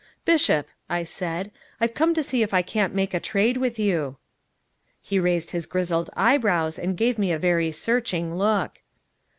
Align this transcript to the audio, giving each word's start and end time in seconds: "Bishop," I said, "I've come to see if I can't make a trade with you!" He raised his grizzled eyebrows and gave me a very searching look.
"Bishop," 0.25 0.67
I 0.89 1.03
said, 1.03 1.51
"I've 1.79 1.93
come 1.93 2.15
to 2.15 2.23
see 2.23 2.41
if 2.41 2.55
I 2.55 2.63
can't 2.63 2.95
make 2.95 3.13
a 3.13 3.19
trade 3.19 3.57
with 3.57 3.77
you!" 3.77 4.17
He 4.99 5.19
raised 5.19 5.51
his 5.51 5.67
grizzled 5.67 6.09
eyebrows 6.17 6.79
and 6.79 6.97
gave 6.97 7.19
me 7.19 7.31
a 7.31 7.37
very 7.37 7.71
searching 7.71 8.35
look. 8.35 8.81